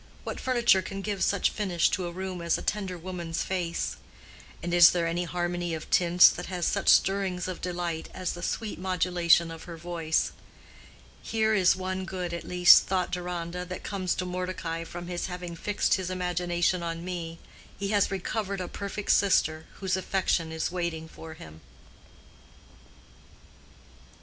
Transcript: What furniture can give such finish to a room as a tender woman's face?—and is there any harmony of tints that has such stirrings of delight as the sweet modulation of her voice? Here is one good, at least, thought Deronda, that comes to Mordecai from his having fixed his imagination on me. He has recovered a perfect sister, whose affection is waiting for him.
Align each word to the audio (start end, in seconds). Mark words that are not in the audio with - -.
What 0.23 0.39
furniture 0.39 0.81
can 0.81 1.03
give 1.03 1.23
such 1.23 1.51
finish 1.51 1.87
to 1.91 2.07
a 2.07 2.11
room 2.11 2.41
as 2.41 2.57
a 2.57 2.63
tender 2.63 2.97
woman's 2.97 3.43
face?—and 3.43 4.73
is 4.73 4.89
there 4.89 5.05
any 5.05 5.25
harmony 5.25 5.75
of 5.75 5.91
tints 5.91 6.27
that 6.29 6.47
has 6.47 6.65
such 6.65 6.89
stirrings 6.89 7.47
of 7.47 7.61
delight 7.61 8.09
as 8.11 8.33
the 8.33 8.41
sweet 8.41 8.79
modulation 8.79 9.51
of 9.51 9.65
her 9.65 9.77
voice? 9.77 10.31
Here 11.21 11.53
is 11.53 11.75
one 11.75 12.05
good, 12.05 12.33
at 12.33 12.45
least, 12.45 12.87
thought 12.87 13.11
Deronda, 13.11 13.63
that 13.65 13.83
comes 13.83 14.15
to 14.15 14.25
Mordecai 14.25 14.83
from 14.85 15.05
his 15.05 15.27
having 15.27 15.55
fixed 15.55 15.93
his 15.93 16.09
imagination 16.09 16.81
on 16.81 17.05
me. 17.05 17.37
He 17.77 17.89
has 17.89 18.09
recovered 18.09 18.59
a 18.59 18.67
perfect 18.67 19.11
sister, 19.11 19.67
whose 19.73 19.95
affection 19.95 20.51
is 20.51 20.71
waiting 20.71 21.07
for 21.07 21.35
him. 21.35 21.61